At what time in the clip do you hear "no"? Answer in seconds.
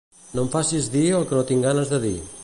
0.37-0.43, 1.39-1.43